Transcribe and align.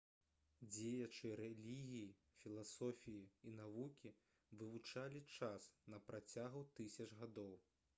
дзеячы 0.75 1.33
рэлігіі 1.41 2.07
філасофіі 2.39 3.21
і 3.51 3.55
навукі 3.61 4.15
вывучалі 4.63 5.25
час 5.39 5.73
на 5.91 6.03
працягу 6.11 6.69
тысяч 6.79 7.13
гадоў 7.23 7.59